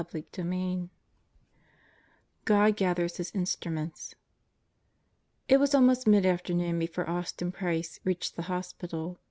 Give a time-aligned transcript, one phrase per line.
[0.01, 0.89] CHAPTER TWO
[2.45, 4.15] God Gathers His Instruments
[5.47, 9.19] IT WAS almost midafternoon before Austin Price reached the hospital.